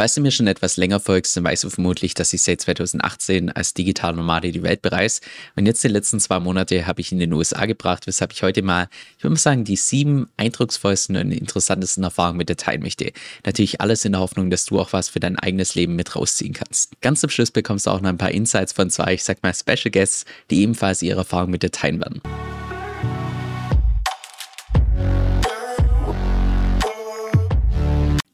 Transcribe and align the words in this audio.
Falls 0.00 0.14
du 0.14 0.22
mir 0.22 0.30
schon 0.30 0.46
etwas 0.46 0.78
länger 0.78 0.98
folgst, 0.98 1.36
dann 1.36 1.44
weißt 1.44 1.62
du 1.62 1.68
vermutlich, 1.68 2.14
dass 2.14 2.32
ich 2.32 2.40
seit 2.40 2.62
2018 2.62 3.50
als 3.50 3.74
digitaler 3.74 4.16
Nomade 4.16 4.50
die 4.50 4.62
Welt 4.62 4.80
bereise. 4.80 5.20
Und 5.56 5.66
jetzt 5.66 5.84
die 5.84 5.88
letzten 5.88 6.20
zwei 6.20 6.40
Monate 6.40 6.86
habe 6.86 7.02
ich 7.02 7.12
in 7.12 7.18
den 7.18 7.34
USA 7.34 7.66
gebracht, 7.66 8.06
weshalb 8.06 8.32
ich 8.32 8.42
heute 8.42 8.62
mal, 8.62 8.88
ich 9.18 9.24
würde 9.24 9.34
mal 9.34 9.38
sagen, 9.38 9.64
die 9.64 9.76
sieben 9.76 10.30
eindrucksvollsten 10.38 11.16
und 11.16 11.32
interessantesten 11.32 12.02
Erfahrungen 12.02 12.38
mit 12.38 12.48
dir 12.48 12.56
teilen 12.56 12.80
möchte. 12.80 13.12
Natürlich 13.44 13.82
alles 13.82 14.06
in 14.06 14.12
der 14.12 14.22
Hoffnung, 14.22 14.48
dass 14.48 14.64
du 14.64 14.80
auch 14.80 14.94
was 14.94 15.10
für 15.10 15.20
dein 15.20 15.38
eigenes 15.38 15.74
Leben 15.74 15.96
mit 15.96 16.16
rausziehen 16.16 16.54
kannst. 16.54 16.98
Ganz 17.02 17.20
zum 17.20 17.28
Schluss 17.28 17.50
bekommst 17.50 17.84
du 17.84 17.90
auch 17.90 18.00
noch 18.00 18.08
ein 18.08 18.16
paar 18.16 18.30
Insights 18.30 18.72
von 18.72 18.88
zwei, 18.88 19.12
ich 19.12 19.22
sag 19.22 19.42
mal, 19.42 19.52
Special 19.52 19.90
Guests, 19.90 20.24
die 20.50 20.62
ebenfalls 20.62 21.02
ihre 21.02 21.18
Erfahrungen 21.18 21.50
mit 21.50 21.62
dir 21.62 21.72
teilen 21.72 22.00
werden. 22.00 22.22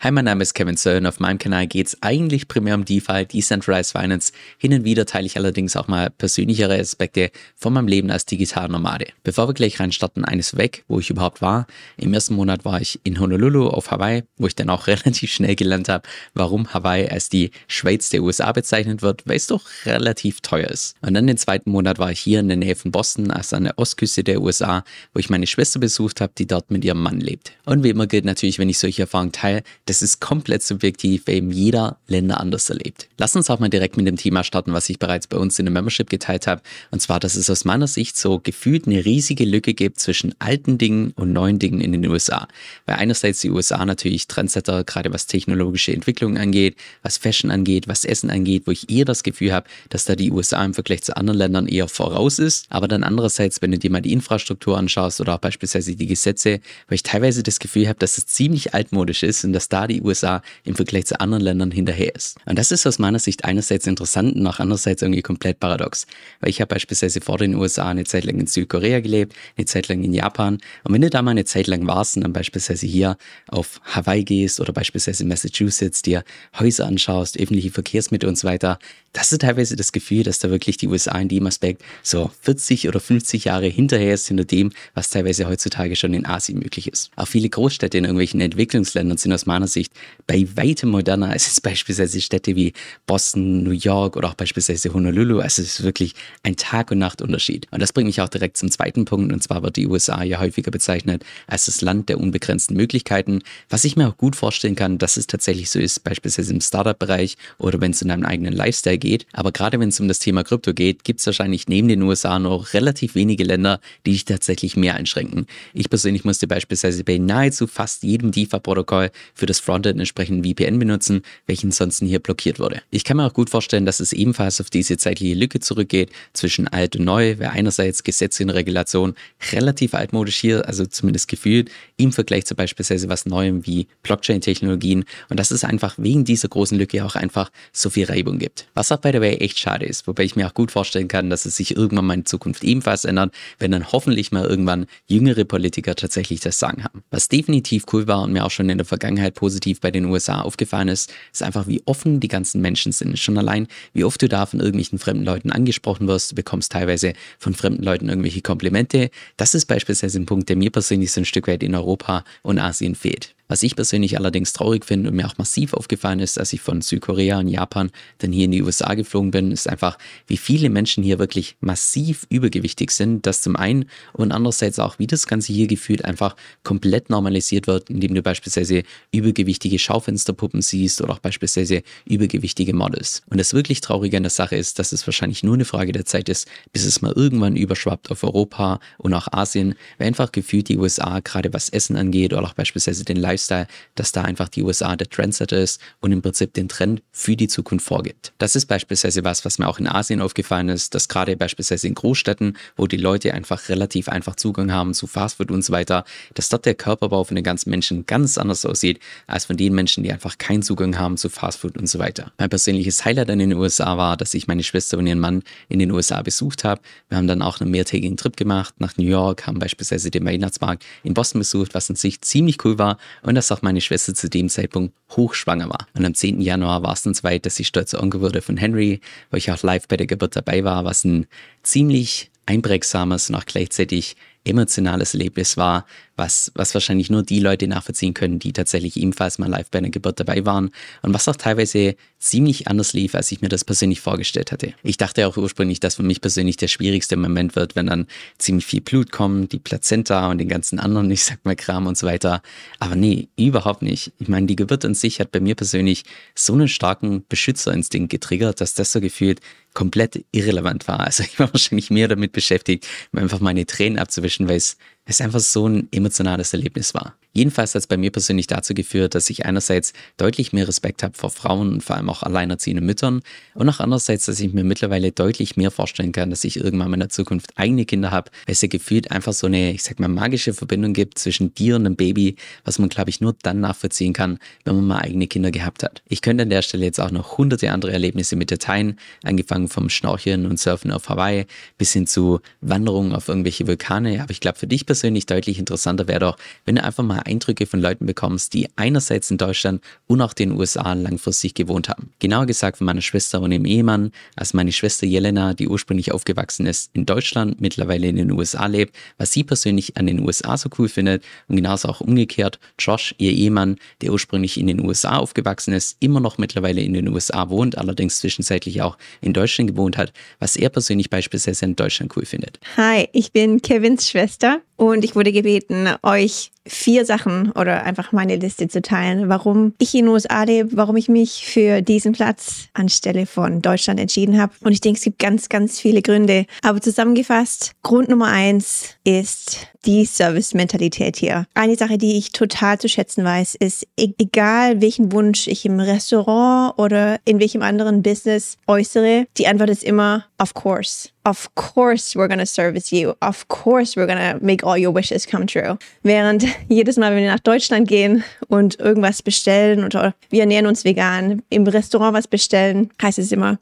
Hi, 0.00 0.10
mein 0.10 0.26
Name 0.26 0.42
ist 0.42 0.52
Kevin 0.52 0.76
Sören. 0.76 1.06
Auf 1.06 1.20
meinem 1.20 1.38
Kanal 1.38 1.66
geht 1.66 1.86
es 1.86 2.02
eigentlich 2.02 2.48
primär 2.48 2.74
um 2.74 2.84
DeFi, 2.84 3.24
Decentralized 3.24 3.92
Finance. 3.92 4.30
Hin 4.58 4.74
und 4.74 4.84
wieder 4.84 5.06
teile 5.06 5.24
ich 5.24 5.38
allerdings 5.38 5.74
auch 5.74 5.88
mal 5.88 6.10
persönlichere 6.10 6.78
Aspekte 6.78 7.30
von 7.56 7.72
meinem 7.72 7.88
Leben 7.88 8.10
als 8.10 8.26
digitaler 8.26 8.68
Nomade. 8.68 9.06
Bevor 9.24 9.48
wir 9.48 9.54
gleich 9.54 9.80
reinstarten, 9.80 10.26
eines 10.26 10.58
weg, 10.58 10.84
wo 10.86 11.00
ich 11.00 11.08
überhaupt 11.08 11.40
war. 11.40 11.66
Im 11.96 12.12
ersten 12.12 12.34
Monat 12.34 12.66
war 12.66 12.78
ich 12.78 13.00
in 13.04 13.18
Honolulu 13.18 13.68
auf 13.68 13.90
Hawaii, 13.90 14.24
wo 14.36 14.46
ich 14.46 14.54
dann 14.54 14.68
auch 14.68 14.86
relativ 14.86 15.32
schnell 15.32 15.56
gelernt 15.56 15.88
habe, 15.88 16.06
warum 16.34 16.74
Hawaii 16.74 17.08
als 17.08 17.30
die 17.30 17.50
Schweiz 17.66 18.10
der 18.10 18.22
USA 18.22 18.52
bezeichnet 18.52 19.00
wird, 19.00 19.26
weil 19.26 19.36
es 19.36 19.46
doch 19.46 19.64
relativ 19.86 20.42
teuer 20.42 20.68
ist. 20.68 20.94
Und 21.00 21.14
dann 21.14 21.26
den 21.26 21.38
zweiten 21.38 21.70
Monat 21.70 21.98
war 21.98 22.10
ich 22.10 22.20
hier 22.20 22.40
in 22.40 22.48
der 22.48 22.58
Nähe 22.58 22.76
von 22.76 22.92
Boston, 22.92 23.30
also 23.30 23.56
an 23.56 23.64
der 23.64 23.78
Ostküste 23.78 24.22
der 24.22 24.42
USA, 24.42 24.84
wo 25.14 25.20
ich 25.20 25.30
meine 25.30 25.46
Schwester 25.46 25.80
besucht 25.80 26.20
habe, 26.20 26.34
die 26.36 26.46
dort 26.46 26.70
mit 26.70 26.84
ihrem 26.84 27.00
Mann 27.00 27.18
lebt. 27.18 27.52
Und 27.64 27.82
wie 27.82 27.90
immer 27.90 28.06
gilt 28.06 28.26
natürlich, 28.26 28.58
wenn 28.58 28.68
ich 28.68 28.78
solche 28.78 29.02
Erfahrungen 29.02 29.32
teile, 29.32 29.62
das 29.86 29.95
das 29.96 30.02
ist 30.02 30.20
komplett 30.20 30.62
subjektiv, 30.62 31.26
weil 31.26 31.36
eben 31.36 31.50
jeder 31.50 31.96
Länder 32.06 32.38
anders 32.38 32.68
erlebt. 32.68 33.08
Lass 33.16 33.34
uns 33.34 33.48
auch 33.48 33.60
mal 33.60 33.70
direkt 33.70 33.96
mit 33.96 34.06
dem 34.06 34.16
Thema 34.16 34.44
starten, 34.44 34.74
was 34.74 34.90
ich 34.90 34.98
bereits 34.98 35.26
bei 35.26 35.38
uns 35.38 35.58
in 35.58 35.64
der 35.64 35.72
Membership 35.72 36.10
geteilt 36.10 36.46
habe. 36.46 36.60
Und 36.90 37.00
zwar, 37.00 37.18
dass 37.18 37.34
es 37.34 37.48
aus 37.48 37.64
meiner 37.64 37.86
Sicht 37.86 38.18
so 38.18 38.38
gefühlt 38.38 38.86
eine 38.86 39.06
riesige 39.06 39.46
Lücke 39.46 39.72
gibt 39.72 39.98
zwischen 39.98 40.34
alten 40.38 40.76
Dingen 40.76 41.12
und 41.16 41.32
neuen 41.32 41.58
Dingen 41.58 41.80
in 41.80 41.92
den 41.92 42.06
USA. 42.06 42.46
Weil 42.84 42.96
einerseits 42.96 43.40
die 43.40 43.48
USA 43.48 43.86
natürlich 43.86 44.26
Trendsetter, 44.26 44.84
gerade 44.84 45.14
was 45.14 45.28
technologische 45.28 45.94
Entwicklungen 45.94 46.36
angeht, 46.36 46.76
was 47.02 47.16
Fashion 47.16 47.50
angeht, 47.50 47.88
was 47.88 48.04
Essen 48.04 48.28
angeht, 48.28 48.64
wo 48.66 48.72
ich 48.72 48.90
eher 48.90 49.06
das 49.06 49.22
Gefühl 49.22 49.54
habe, 49.54 49.66
dass 49.88 50.04
da 50.04 50.14
die 50.14 50.30
USA 50.30 50.62
im 50.62 50.74
Vergleich 50.74 51.04
zu 51.04 51.16
anderen 51.16 51.38
Ländern 51.38 51.68
eher 51.68 51.88
voraus 51.88 52.38
ist. 52.38 52.66
Aber 52.68 52.86
dann 52.86 53.02
andererseits, 53.02 53.62
wenn 53.62 53.70
du 53.70 53.78
dir 53.78 53.90
mal 53.90 54.02
die 54.02 54.12
Infrastruktur 54.12 54.76
anschaust 54.76 55.22
oder 55.22 55.36
auch 55.36 55.40
beispielsweise 55.40 55.96
die 55.96 56.06
Gesetze, 56.06 56.60
weil 56.88 56.96
ich 56.96 57.02
teilweise 57.02 57.42
das 57.42 57.60
Gefühl 57.60 57.88
habe, 57.88 57.98
dass 57.98 58.18
es 58.18 58.26
ziemlich 58.26 58.74
altmodisch 58.74 59.22
ist 59.22 59.42
und 59.46 59.54
dass 59.54 59.70
da 59.70 59.75
die 59.84 60.00
USA 60.00 60.42
im 60.64 60.74
Vergleich 60.74 61.06
zu 61.06 61.20
anderen 61.20 61.42
Ländern 61.42 61.70
hinterher 61.70 62.14
ist. 62.14 62.38
Und 62.46 62.58
das 62.58 62.72
ist 62.72 62.86
aus 62.86 62.98
meiner 62.98 63.18
Sicht 63.18 63.44
einerseits 63.44 63.86
interessant 63.86 64.36
und 64.36 64.46
auch 64.46 64.58
andererseits 64.58 65.02
irgendwie 65.02 65.22
komplett 65.22 65.60
paradox. 65.60 66.06
Weil 66.40 66.50
ich 66.50 66.60
habe 66.60 66.74
beispielsweise 66.74 67.20
vor 67.20 67.38
den 67.38 67.54
USA 67.54 67.90
eine 67.90 68.04
Zeit 68.04 68.24
lang 68.24 68.40
in 68.40 68.46
Südkorea 68.46 69.00
gelebt, 69.00 69.34
eine 69.56 69.66
Zeit 69.66 69.88
lang 69.88 70.02
in 70.02 70.14
Japan. 70.14 70.58
Und 70.84 70.94
wenn 70.94 71.02
du 71.02 71.10
da 71.10 71.20
mal 71.20 71.32
eine 71.32 71.44
Zeit 71.44 71.66
lang 71.66 71.86
warst 71.86 72.16
und 72.16 72.22
dann 72.22 72.32
beispielsweise 72.32 72.86
hier 72.86 73.18
auf 73.48 73.80
Hawaii 73.84 74.24
gehst 74.24 74.60
oder 74.60 74.72
beispielsweise 74.72 75.24
in 75.24 75.28
Massachusetts 75.28 76.00
dir 76.02 76.24
Häuser 76.58 76.86
anschaust, 76.86 77.38
öffentliche 77.38 77.70
Verkehrsmittel 77.70 78.28
und 78.28 78.38
so 78.38 78.48
weiter, 78.48 78.78
das 79.12 79.32
ist 79.32 79.40
teilweise 79.40 79.76
das 79.76 79.92
Gefühl, 79.92 80.24
dass 80.24 80.38
da 80.38 80.50
wirklich 80.50 80.76
die 80.76 80.88
USA 80.88 81.18
in 81.18 81.28
dem 81.28 81.46
Aspekt 81.46 81.82
so 82.02 82.30
40 82.42 82.88
oder 82.88 83.00
50 83.00 83.46
Jahre 83.46 83.66
hinterher 83.66 84.14
ist 84.14 84.28
hinter 84.28 84.44
dem, 84.44 84.72
was 84.94 85.10
teilweise 85.10 85.48
heutzutage 85.48 85.96
schon 85.96 86.12
in 86.12 86.26
Asien 86.26 86.58
möglich 86.58 86.88
ist. 86.88 87.10
Auch 87.16 87.26
viele 87.26 87.48
Großstädte 87.48 87.96
in 87.96 88.04
irgendwelchen 88.04 88.40
Entwicklungsländern 88.40 89.16
sind 89.16 89.32
aus 89.32 89.46
meiner 89.46 89.65
Sicht 89.66 89.92
bei 90.26 90.46
weitem 90.54 90.90
moderner 90.90 91.30
als 91.30 91.46
jetzt 91.46 91.62
beispielsweise 91.62 92.20
Städte 92.20 92.54
wie 92.54 92.72
Boston, 93.06 93.62
New 93.62 93.70
York 93.70 94.16
oder 94.16 94.28
auch 94.28 94.34
beispielsweise 94.34 94.92
Honolulu. 94.92 95.40
Also 95.40 95.62
es 95.62 95.78
ist 95.78 95.82
wirklich 95.82 96.14
ein 96.42 96.56
Tag- 96.56 96.90
und 96.90 96.98
Nachtunterschied. 96.98 97.66
Und 97.70 97.80
das 97.80 97.92
bringt 97.92 98.06
mich 98.06 98.20
auch 98.20 98.28
direkt 98.28 98.56
zum 98.56 98.70
zweiten 98.70 99.06
Punkt. 99.06 99.32
Und 99.32 99.42
zwar 99.42 99.62
wird 99.62 99.76
die 99.76 99.86
USA 99.86 100.22
ja 100.22 100.38
häufiger 100.38 100.70
bezeichnet 100.70 101.24
als 101.46 101.66
das 101.66 101.80
Land 101.80 102.08
der 102.08 102.20
unbegrenzten 102.20 102.76
Möglichkeiten. 102.76 103.40
Was 103.68 103.84
ich 103.84 103.96
mir 103.96 104.08
auch 104.08 104.16
gut 104.16 104.36
vorstellen 104.36 104.76
kann, 104.76 104.98
dass 104.98 105.16
es 105.16 105.26
tatsächlich 105.26 105.70
so 105.70 105.78
ist, 105.78 106.04
beispielsweise 106.04 106.52
im 106.52 106.60
Startup-Bereich 106.60 107.36
oder 107.58 107.80
wenn 107.80 107.92
es 107.92 108.02
in 108.02 108.10
einem 108.10 108.24
eigenen 108.24 108.52
Lifestyle 108.52 108.98
geht 108.98 109.06
geht. 109.06 109.26
Aber 109.32 109.52
gerade 109.52 109.78
wenn 109.80 109.88
es 109.88 110.00
um 110.00 110.08
das 110.08 110.18
Thema 110.18 110.42
Krypto 110.42 110.74
geht, 110.74 111.04
gibt 111.04 111.20
es 111.20 111.26
wahrscheinlich 111.26 111.68
neben 111.68 111.88
den 111.88 112.02
USA 112.02 112.38
noch 112.38 112.74
relativ 112.74 113.14
wenige 113.14 113.44
Länder, 113.44 113.80
die 114.04 114.12
dich 114.12 114.24
tatsächlich 114.24 114.76
mehr 114.76 114.94
einschränken. 114.94 115.46
Ich 115.74 115.88
persönlich 115.88 116.24
musste 116.24 116.46
beispielsweise 116.46 117.04
bei 117.04 117.18
nahezu 117.18 117.66
fast 117.66 118.02
jedem 118.02 118.32
DeFi-Protokoll 118.32 119.10
für 119.34 119.46
das 119.46 119.55
Frontend 119.58 119.98
entsprechend 119.98 120.46
VPN 120.46 120.78
benutzen, 120.78 121.22
welchen 121.46 121.72
sonst 121.72 122.00
hier 122.00 122.18
blockiert 122.18 122.58
wurde. 122.58 122.82
Ich 122.90 123.04
kann 123.04 123.16
mir 123.16 123.24
auch 123.24 123.32
gut 123.32 123.50
vorstellen, 123.50 123.86
dass 123.86 124.00
es 124.00 124.12
ebenfalls 124.12 124.60
auf 124.60 124.70
diese 124.70 124.96
zeitliche 124.96 125.34
Lücke 125.34 125.60
zurückgeht 125.60 126.10
zwischen 126.32 126.68
alt 126.68 126.96
und 126.96 127.04
neu, 127.04 127.38
weil 127.38 127.48
einerseits 127.48 128.02
Gesetze 128.02 128.42
und 128.44 128.50
Regulation 128.50 129.14
relativ 129.52 129.94
altmodisch 129.94 130.36
hier, 130.36 130.66
also 130.66 130.86
zumindest 130.86 131.28
gefühlt, 131.28 131.70
im 131.96 132.12
Vergleich 132.12 132.44
zu 132.46 132.54
beispielsweise 132.54 133.08
was 133.08 133.26
Neuem 133.26 133.66
wie 133.66 133.86
Blockchain-Technologien 134.02 135.04
und 135.28 135.40
dass 135.40 135.50
es 135.50 135.64
einfach 135.64 135.94
wegen 135.98 136.24
dieser 136.24 136.48
großen 136.48 136.76
Lücke 136.76 137.04
auch 137.04 137.14
einfach 137.14 137.50
so 137.72 137.90
viel 137.90 138.06
Reibung 138.06 138.38
gibt. 138.38 138.68
Was 138.74 138.92
auch 138.92 138.98
by 138.98 139.10
the 139.12 139.20
way 139.20 139.36
echt 139.36 139.58
schade 139.58 139.86
ist, 139.86 140.06
wobei 140.06 140.24
ich 140.24 140.36
mir 140.36 140.46
auch 140.46 140.54
gut 140.54 140.70
vorstellen 140.70 141.08
kann, 141.08 141.30
dass 141.30 141.46
es 141.46 141.56
sich 141.56 141.76
irgendwann 141.76 142.06
mal 142.06 142.14
in 142.14 142.26
Zukunft 142.26 142.64
ebenfalls 142.64 143.04
ändert, 143.04 143.32
wenn 143.58 143.70
dann 143.70 143.92
hoffentlich 143.92 144.32
mal 144.32 144.44
irgendwann 144.44 144.86
jüngere 145.06 145.44
Politiker 145.44 145.94
tatsächlich 145.94 146.40
das 146.40 146.58
Sagen 146.58 146.84
haben. 146.84 147.02
Was 147.10 147.28
definitiv 147.28 147.84
cool 147.92 148.06
war 148.06 148.22
und 148.22 148.32
mir 148.32 148.44
auch 148.44 148.50
schon 148.50 148.68
in 148.68 148.78
der 148.78 148.84
Vergangenheit 148.84 149.34
positiv 149.34 149.45
bei 149.80 149.90
den 149.90 150.06
USA 150.06 150.42
aufgefallen 150.42 150.88
ist, 150.88 151.12
ist 151.32 151.42
einfach, 151.42 151.66
wie 151.66 151.82
offen 151.86 152.20
die 152.20 152.28
ganzen 152.28 152.60
Menschen 152.60 152.92
sind. 152.92 153.18
Schon 153.18 153.38
allein, 153.38 153.68
wie 153.92 154.04
oft 154.04 154.20
du 154.20 154.28
da 154.28 154.46
von 154.46 154.60
irgendwelchen 154.60 154.98
fremden 154.98 155.24
Leuten 155.24 155.50
angesprochen 155.50 156.08
wirst, 156.08 156.32
du 156.32 156.34
bekommst 156.34 156.72
teilweise 156.72 157.12
von 157.38 157.54
fremden 157.54 157.82
Leuten 157.82 158.08
irgendwelche 158.08 158.42
Komplimente. 158.42 159.10
Das 159.36 159.54
ist 159.54 159.66
beispielsweise 159.66 160.18
ein 160.18 160.26
Punkt, 160.26 160.48
der 160.48 160.56
mir 160.56 160.70
persönlich 160.70 161.12
so 161.12 161.20
ein 161.20 161.24
Stück 161.24 161.48
weit 161.48 161.62
in 161.62 161.74
Europa 161.74 162.24
und 162.42 162.58
Asien 162.58 162.94
fehlt. 162.94 163.35
Was 163.48 163.62
ich 163.62 163.76
persönlich 163.76 164.18
allerdings 164.18 164.52
traurig 164.52 164.84
finde 164.84 165.08
und 165.10 165.16
mir 165.16 165.26
auch 165.26 165.38
massiv 165.38 165.72
aufgefallen 165.72 166.18
ist, 166.18 166.38
als 166.38 166.52
ich 166.52 166.60
von 166.60 166.80
Südkorea 166.80 167.38
und 167.38 167.48
Japan 167.48 167.90
dann 168.18 168.32
hier 168.32 168.46
in 168.46 168.50
die 168.50 168.62
USA 168.62 168.94
geflogen 168.94 169.30
bin, 169.30 169.52
ist 169.52 169.68
einfach, 169.68 169.98
wie 170.26 170.36
viele 170.36 170.68
Menschen 170.68 171.04
hier 171.04 171.20
wirklich 171.20 171.56
massiv 171.60 172.26
übergewichtig 172.28 172.90
sind. 172.90 173.24
Das 173.24 173.42
zum 173.42 173.54
einen 173.54 173.84
und 174.12 174.32
andererseits 174.32 174.80
auch, 174.80 174.98
wie 174.98 175.06
das 175.06 175.28
Ganze 175.28 175.52
hier 175.52 175.68
gefühlt 175.68 176.04
einfach 176.04 176.34
komplett 176.64 177.08
normalisiert 177.08 177.68
wird, 177.68 177.88
indem 177.88 178.14
du 178.14 178.22
beispielsweise 178.22 178.82
übergewichtige 179.12 179.78
Schaufensterpuppen 179.78 180.60
siehst 180.60 181.00
oder 181.00 181.12
auch 181.12 181.20
beispielsweise 181.20 181.82
übergewichtige 182.04 182.74
Models. 182.74 183.22
Und 183.30 183.38
das 183.38 183.54
wirklich 183.54 183.80
Traurige 183.80 184.16
an 184.16 184.24
der 184.24 184.30
Sache 184.30 184.56
ist, 184.56 184.80
dass 184.80 184.90
es 184.90 185.06
wahrscheinlich 185.06 185.44
nur 185.44 185.54
eine 185.54 185.64
Frage 185.64 185.92
der 185.92 186.04
Zeit 186.04 186.28
ist, 186.28 186.48
bis 186.72 186.84
es 186.84 187.00
mal 187.00 187.12
irgendwann 187.12 187.54
überschwappt 187.54 188.10
auf 188.10 188.24
Europa 188.24 188.80
und 188.98 189.14
auch 189.14 189.28
Asien, 189.32 189.76
weil 189.98 190.08
einfach 190.08 190.32
gefühlt 190.32 190.68
die 190.68 190.78
USA, 190.78 191.20
gerade 191.20 191.52
was 191.52 191.68
Essen 191.68 191.96
angeht 191.96 192.32
oder 192.32 192.42
auch 192.42 192.54
beispielsweise 192.54 193.04
den 193.04 193.16
Live 193.16 193.35
Lifestyle, 193.36 193.66
dass 193.94 194.12
da 194.12 194.22
einfach 194.22 194.48
die 194.48 194.62
USA 194.62 194.96
der 194.96 195.08
Trendsetter 195.08 195.58
ist 195.58 195.80
und 196.00 196.12
im 196.12 196.22
Prinzip 196.22 196.54
den 196.54 196.68
Trend 196.68 197.02
für 197.12 197.36
die 197.36 197.48
Zukunft 197.48 197.86
vorgibt. 197.86 198.32
Das 198.38 198.56
ist 198.56 198.66
beispielsweise 198.66 199.24
was, 199.24 199.44
was 199.44 199.58
mir 199.58 199.68
auch 199.68 199.78
in 199.78 199.86
Asien 199.86 200.20
aufgefallen 200.20 200.70
ist, 200.70 200.94
dass 200.94 201.08
gerade 201.08 201.36
beispielsweise 201.36 201.86
in 201.86 201.94
Großstädten, 201.94 202.56
wo 202.76 202.86
die 202.86 202.96
Leute 202.96 203.34
einfach 203.34 203.68
relativ 203.68 204.08
einfach 204.08 204.36
Zugang 204.36 204.72
haben 204.72 204.94
zu 204.94 205.06
Fastfood 205.06 205.50
und 205.50 205.62
so 205.64 205.72
weiter, 205.72 206.04
dass 206.34 206.48
dort 206.48 206.64
der 206.64 206.74
Körperbau 206.74 207.24
von 207.24 207.34
den 207.34 207.44
ganzen 207.44 207.70
Menschen 207.70 208.06
ganz 208.06 208.38
anders 208.38 208.64
aussieht, 208.64 209.00
als 209.26 209.44
von 209.44 209.56
den 209.56 209.74
Menschen, 209.74 210.02
die 210.02 210.12
einfach 210.12 210.38
keinen 210.38 210.62
Zugang 210.62 210.98
haben 210.98 211.16
zu 211.16 211.28
Fastfood 211.28 211.76
und 211.76 211.88
so 211.88 211.98
weiter. 211.98 212.32
Mein 212.38 212.48
persönliches 212.48 213.04
Highlight 213.04 213.28
in 213.28 213.38
den 213.38 213.52
USA 213.52 213.96
war, 213.96 214.16
dass 214.16 214.34
ich 214.34 214.46
meine 214.46 214.62
Schwester 214.62 214.98
und 214.98 215.06
ihren 215.06 215.20
Mann 215.20 215.42
in 215.68 215.78
den 215.78 215.90
USA 215.90 216.22
besucht 216.22 216.64
habe. 216.64 216.80
Wir 217.08 217.18
haben 217.18 217.26
dann 217.26 217.42
auch 217.42 217.60
einen 217.60 217.70
mehrtägigen 217.70 218.16
Trip 218.16 218.36
gemacht 218.36 218.74
nach 218.78 218.96
New 218.96 219.06
York, 219.06 219.46
haben 219.46 219.58
beispielsweise 219.58 220.10
den 220.10 220.24
Weihnachtsmarkt 220.24 220.84
in 221.02 221.14
Boston 221.14 221.40
besucht, 221.40 221.74
was 221.74 221.90
an 221.90 221.96
sich 221.96 222.20
ziemlich 222.22 222.64
cool 222.64 222.78
war 222.78 222.98
und 223.26 223.34
dass 223.34 223.50
auch 223.52 223.60
meine 223.60 223.80
Schwester 223.80 224.14
zu 224.14 224.30
dem 224.30 224.48
Zeitpunkt 224.48 224.94
hochschwanger 225.10 225.68
war. 225.68 225.86
Und 225.94 226.04
am 226.04 226.14
10. 226.14 226.40
Januar 226.40 226.82
war 226.82 226.92
es 226.92 227.02
dann 227.02 227.12
soweit, 227.12 227.44
dass 227.44 227.56
sie 227.56 227.64
stolzer 227.64 228.02
Onkel 228.02 228.20
wurde 228.20 228.40
von 228.40 228.56
Henry, 228.56 229.00
wo 229.30 229.36
ich 229.36 229.50
auch 229.50 229.62
live 229.62 229.88
bei 229.88 229.96
der 229.96 230.06
Geburt 230.06 230.36
dabei 230.36 230.62
war, 230.62 230.84
was 230.84 231.04
ein 231.04 231.26
ziemlich 231.62 232.30
einprägsames 232.46 233.28
und 233.28 233.34
auch 233.34 233.44
gleichzeitig 233.44 234.16
emotionales 234.44 235.12
Erlebnis 235.12 235.56
war, 235.56 235.86
was, 236.16 236.50
was 236.54 236.74
wahrscheinlich 236.74 237.10
nur 237.10 237.22
die 237.22 237.40
Leute 237.40 237.68
nachvollziehen 237.68 238.14
können, 238.14 238.38
die 238.38 238.52
tatsächlich 238.52 238.96
ebenfalls 238.96 239.38
mal 239.38 239.48
live 239.48 239.70
bei 239.70 239.78
einer 239.78 239.90
Geburt 239.90 240.18
dabei 240.18 240.44
waren 240.46 240.70
und 241.02 241.14
was 241.14 241.28
auch 241.28 241.36
teilweise 241.36 241.96
ziemlich 242.18 242.68
anders 242.68 242.94
lief, 242.94 243.14
als 243.14 243.30
ich 243.30 243.42
mir 243.42 243.48
das 243.48 243.64
persönlich 243.64 244.00
vorgestellt 244.00 244.50
hatte. 244.50 244.72
Ich 244.82 244.96
dachte 244.96 245.26
auch 245.26 245.36
ursprünglich, 245.36 245.80
dass 245.80 245.96
für 245.96 246.02
mich 246.02 246.20
persönlich 246.20 246.56
der 246.56 246.68
schwierigste 246.68 247.16
Moment 247.16 247.54
wird, 247.54 247.76
wenn 247.76 247.86
dann 247.86 248.06
ziemlich 248.38 248.64
viel 248.64 248.80
Blut 248.80 249.12
kommt, 249.12 249.52
die 249.52 249.58
Plazenta 249.58 250.30
und 250.30 250.38
den 250.38 250.48
ganzen 250.48 250.78
anderen, 250.78 251.10
ich 251.16 251.24
sag 251.24 251.44
mal 251.44 251.56
Kram 251.56 251.86
und 251.86 251.98
so 251.98 252.06
weiter. 252.06 252.42
Aber 252.78 252.96
nee, 252.96 253.28
überhaupt 253.36 253.82
nicht. 253.82 254.12
Ich 254.18 254.28
meine, 254.28 254.46
die 254.46 254.56
Geburt 254.56 254.84
an 254.84 254.94
sich 254.94 255.20
hat 255.20 255.30
bei 255.32 255.40
mir 255.40 255.54
persönlich 255.54 256.04
so 256.34 256.54
einen 256.54 256.68
starken 256.68 257.24
Beschützerinstinkt 257.28 258.10
getriggert, 258.10 258.60
dass 258.60 258.74
das 258.74 258.92
so 258.92 259.00
gefühlt 259.00 259.40
komplett 259.74 260.24
irrelevant 260.32 260.88
war. 260.88 261.00
Also 261.00 261.22
ich 261.22 261.38
war 261.38 261.48
wahrscheinlich 261.52 261.90
mehr 261.90 262.08
damit 262.08 262.32
beschäftigt, 262.32 262.88
einfach 263.12 263.40
meine 263.40 263.66
Tränen 263.66 263.98
abzuwischen, 263.98 264.48
weil 264.48 264.56
es 264.56 264.78
es 265.06 265.20
einfach 265.20 265.40
so 265.40 265.68
ein 265.68 265.88
emotionales 265.92 266.52
Erlebnis 266.52 266.92
war. 266.92 267.16
Jedenfalls 267.36 267.74
hat 267.74 267.80
es 267.80 267.86
bei 267.86 267.98
mir 267.98 268.10
persönlich 268.10 268.46
dazu 268.46 268.72
geführt, 268.72 269.14
dass 269.14 269.28
ich 269.28 269.44
einerseits 269.44 269.92
deutlich 270.16 270.54
mehr 270.54 270.66
Respekt 270.66 271.02
habe 271.02 271.12
vor 271.18 271.28
Frauen 271.28 271.70
und 271.70 271.82
vor 271.82 271.94
allem 271.94 272.08
auch 272.08 272.22
alleinerziehenden 272.22 272.86
Müttern 272.86 273.20
und 273.52 273.68
auch 273.68 273.78
andererseits, 273.78 274.24
dass 274.24 274.40
ich 274.40 274.54
mir 274.54 274.64
mittlerweile 274.64 275.12
deutlich 275.12 275.54
mehr 275.54 275.70
vorstellen 275.70 276.12
kann, 276.12 276.30
dass 276.30 276.44
ich 276.44 276.56
irgendwann 276.58 276.94
in 276.94 277.00
der 277.00 277.10
Zukunft 277.10 277.50
eigene 277.56 277.84
Kinder 277.84 278.10
habe, 278.10 278.30
weil 278.46 278.54
es 278.54 278.62
ja 278.62 278.68
gefühlt 278.68 279.10
einfach 279.10 279.34
so 279.34 279.48
eine, 279.48 279.72
ich 279.72 279.82
sag 279.82 280.00
mal, 280.00 280.08
magische 280.08 280.54
Verbindung 280.54 280.94
gibt 280.94 281.18
zwischen 281.18 281.54
dir 281.54 281.76
und 281.76 281.84
einem 281.84 281.96
Baby, 281.96 282.36
was 282.64 282.78
man, 282.78 282.88
glaube 282.88 283.10
ich, 283.10 283.20
nur 283.20 283.36
dann 283.42 283.60
nachvollziehen 283.60 284.14
kann, 284.14 284.38
wenn 284.64 284.76
man 284.76 284.86
mal 284.86 285.00
eigene 285.00 285.26
Kinder 285.26 285.50
gehabt 285.50 285.82
hat. 285.82 286.00
Ich 286.08 286.22
könnte 286.22 286.44
an 286.44 286.48
der 286.48 286.62
Stelle 286.62 286.86
jetzt 286.86 286.98
auch 286.98 287.10
noch 287.10 287.36
hunderte 287.36 287.70
andere 287.70 287.92
Erlebnisse 287.92 288.36
mit 288.36 288.50
dir 288.50 288.58
teilen, 288.58 288.98
angefangen 289.24 289.68
vom 289.68 289.90
Schnorcheln 289.90 290.46
und 290.46 290.58
Surfen 290.58 290.90
auf 290.90 291.10
Hawaii 291.10 291.44
bis 291.76 291.92
hin 291.92 292.06
zu 292.06 292.40
Wanderungen 292.62 293.14
auf 293.14 293.28
irgendwelche 293.28 293.66
Vulkane. 293.66 294.22
Aber 294.22 294.30
ich 294.30 294.40
glaube, 294.40 294.58
für 294.58 294.66
dich 294.66 294.86
persönlich 294.86 295.26
deutlich 295.26 295.58
interessanter 295.58 296.08
wäre 296.08 296.20
doch, 296.20 296.38
wenn 296.64 296.76
du 296.76 296.82
einfach 296.82 297.04
mal 297.04 297.25
Eindrücke 297.26 297.66
von 297.66 297.80
Leuten 297.80 298.06
bekommst, 298.06 298.54
die 298.54 298.68
einerseits 298.76 299.30
in 299.30 299.38
Deutschland 299.38 299.82
und 300.06 300.20
auch 300.20 300.32
den 300.32 300.52
USA 300.52 300.92
langfristig 300.94 301.54
gewohnt 301.54 301.88
haben. 301.88 302.12
Genauer 302.18 302.46
gesagt 302.46 302.78
von 302.78 302.86
meiner 302.86 303.02
Schwester 303.02 303.40
und 303.40 303.50
dem 303.50 303.64
Ehemann, 303.64 304.12
als 304.36 304.54
meine 304.54 304.72
Schwester 304.72 305.06
Jelena, 305.06 305.54
die 305.54 305.68
ursprünglich 305.68 306.12
aufgewachsen 306.12 306.66
ist 306.66 306.90
in 306.94 307.06
Deutschland, 307.06 307.60
mittlerweile 307.60 308.06
in 308.06 308.16
den 308.16 308.30
USA 308.32 308.66
lebt, 308.66 308.94
was 309.18 309.32
sie 309.32 309.44
persönlich 309.44 309.96
an 309.96 310.06
den 310.06 310.20
USA 310.20 310.56
so 310.56 310.68
cool 310.78 310.88
findet 310.88 311.24
und 311.48 311.56
genauso 311.56 311.88
auch 311.88 312.00
umgekehrt 312.00 312.58
Josh, 312.78 313.14
ihr 313.18 313.32
Ehemann, 313.32 313.76
der 314.00 314.12
ursprünglich 314.12 314.58
in 314.58 314.66
den 314.66 314.84
USA 314.84 315.16
aufgewachsen 315.16 315.74
ist, 315.74 315.96
immer 316.00 316.20
noch 316.20 316.38
mittlerweile 316.38 316.80
in 316.80 316.92
den 316.92 317.08
USA 317.08 317.50
wohnt, 317.50 317.76
allerdings 317.76 318.20
zwischenzeitlich 318.20 318.82
auch 318.82 318.96
in 319.20 319.32
Deutschland 319.32 319.70
gewohnt 319.70 319.96
hat, 319.96 320.12
was 320.38 320.56
er 320.56 320.68
persönlich 320.68 321.10
beispielsweise 321.10 321.64
in 321.64 321.76
Deutschland 321.76 322.16
cool 322.16 322.24
findet. 322.24 322.60
Hi, 322.76 323.08
ich 323.12 323.32
bin 323.32 323.60
Kevins 323.62 324.08
Schwester 324.08 324.60
und 324.76 325.04
ich 325.04 325.16
wurde 325.16 325.32
gebeten, 325.32 325.88
euch 326.02 326.52
vier 326.66 327.04
Sachen 327.04 327.50
oder 327.52 327.84
einfach 327.84 328.12
meine 328.12 328.36
Liste 328.36 328.68
zu 328.68 328.82
teilen, 328.82 329.28
warum 329.28 329.72
ich 329.78 329.94
in 329.94 330.04
den 330.04 330.08
USA 330.08 330.42
lebe, 330.42 330.76
warum 330.76 330.96
ich 330.96 331.08
mich 331.08 331.46
für 331.46 331.80
diesen 331.80 332.12
Platz 332.12 332.68
anstelle 332.74 333.26
von 333.26 333.62
Deutschland 333.62 334.00
entschieden 334.00 334.40
habe. 334.40 334.52
Und 334.60 334.72
ich 334.72 334.80
denke, 334.80 334.98
es 334.98 335.04
gibt 335.04 335.18
ganz, 335.18 335.48
ganz 335.48 335.80
viele 335.80 336.02
Gründe. 336.02 336.46
Aber 336.62 336.80
zusammengefasst, 336.80 337.72
Grund 337.82 338.08
Nummer 338.08 338.26
eins 338.26 338.95
ist 339.06 339.68
die 339.84 340.04
Service-Mentalität 340.04 341.16
hier. 341.16 341.46
Eine 341.54 341.76
Sache, 341.76 341.96
die 341.96 342.18
ich 342.18 342.32
total 342.32 342.80
zu 342.80 342.88
schätzen 342.88 343.22
weiß, 343.22 343.54
ist, 343.54 343.86
e-, 343.96 344.12
egal 344.18 344.80
welchen 344.82 345.12
Wunsch 345.12 345.46
ich 345.46 345.64
im 345.64 345.78
Restaurant 345.78 346.76
oder 346.76 347.20
in 347.24 347.38
welchem 347.38 347.62
anderen 347.62 348.02
Business 348.02 348.58
äußere, 348.66 349.28
die 349.38 349.46
Antwort 349.46 349.70
ist 349.70 349.84
immer, 349.84 350.26
of 350.38 350.54
course. 350.54 351.10
Of 351.22 351.54
course 351.54 352.18
we're 352.18 352.26
gonna 352.26 352.46
service 352.46 352.90
you. 352.90 353.12
Of 353.20 353.46
course 353.46 353.96
we're 353.96 354.08
gonna 354.08 354.38
make 354.40 354.66
all 354.66 354.76
your 354.76 354.92
wishes 354.92 355.24
come 355.24 355.46
true. 355.46 355.78
Während 356.02 356.44
jedes 356.68 356.96
Mal, 356.96 357.12
wenn 357.12 357.22
wir 357.22 357.30
nach 357.30 357.38
Deutschland 357.38 357.86
gehen 357.86 358.24
und 358.48 358.80
irgendwas 358.80 359.22
bestellen 359.22 359.84
oder 359.84 360.16
wir 360.30 360.40
ernähren 360.40 360.66
uns 360.66 360.84
vegan, 360.84 361.42
im 361.48 361.64
Restaurant 361.64 362.12
was 362.12 362.26
bestellen, 362.26 362.90
heißt 363.00 363.20
es 363.20 363.30
immer, 363.30 363.60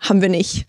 haben 0.00 0.20
wir 0.20 0.28
nicht. 0.28 0.66